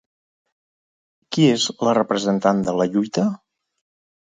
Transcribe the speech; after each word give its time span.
Qui 1.35 1.45
és 1.57 1.67
la 1.89 1.95
representant 1.99 2.65
de 2.71 2.77
la 2.81 2.91
lluita? 2.97 3.29